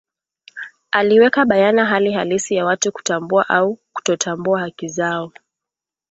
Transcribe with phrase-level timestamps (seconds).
[0.91, 5.33] aliweka bayana hali halisi ya watu kutambua au kutotambua haki zao